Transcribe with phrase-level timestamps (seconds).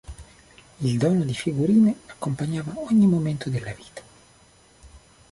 [0.81, 4.01] Il dono di figurine accompagnava ogni momento della vita.